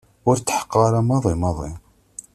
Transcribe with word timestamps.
Ur 0.29 0.37
tḥeqqeɣ 0.37 0.81
ara 0.87 1.01
maḍi 1.09 1.33
maḍi. 1.41 1.71